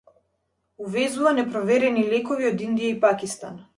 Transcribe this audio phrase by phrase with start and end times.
[0.85, 3.63] Увезува непроверени лекови од Индија и Пакистан